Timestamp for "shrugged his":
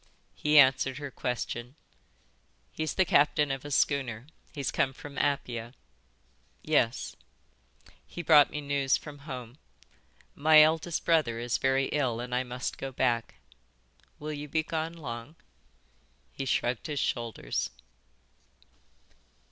16.45-16.99